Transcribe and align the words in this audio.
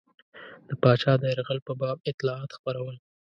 د 0.67 0.69
پاچا 0.81 1.13
د 1.19 1.23
یرغل 1.31 1.59
په 1.67 1.73
باب 1.81 1.97
اطلاعات 2.11 2.51
خپرول. 2.57 2.95